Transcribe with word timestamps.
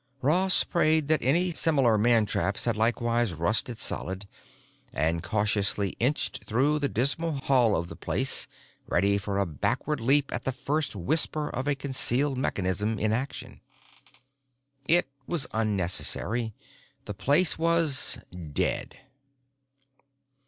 Ross 0.23 0.63
prayed 0.63 1.07
that 1.09 1.21
any 1.21 1.51
similar 1.51 1.95
mantraps 1.95 2.65
had 2.65 2.75
likewise 2.75 3.35
rusted 3.35 3.77
solid, 3.77 4.27
and 4.91 5.21
cautiously 5.21 5.89
inched 5.99 6.43
through 6.45 6.79
the 6.79 6.89
dismal 6.89 7.33
hall 7.41 7.75
of 7.75 7.87
the 7.87 7.95
place, 7.95 8.47
ready 8.87 9.19
for 9.19 9.37
a 9.37 9.45
backward 9.45 9.99
leap 9.99 10.33
at 10.33 10.43
the 10.43 10.51
first 10.51 10.95
whisper 10.95 11.49
of 11.51 11.67
a 11.67 11.75
concealed 11.75 12.39
mechanism 12.39 12.97
in 12.97 13.13
action. 13.13 13.61
It 14.87 15.07
was 15.27 15.45
unnecessary. 15.53 16.55
The 17.05 17.13
place 17.13 17.59
was—dead. 17.59 18.97